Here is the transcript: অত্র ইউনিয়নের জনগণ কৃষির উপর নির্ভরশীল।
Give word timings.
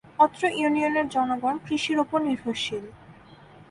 অত্র 0.19 0.41
ইউনিয়নের 0.59 1.05
জনগণ 1.09 1.55
কৃষির 1.65 1.97
উপর 1.99 2.19
নির্ভরশীল। 2.21 2.85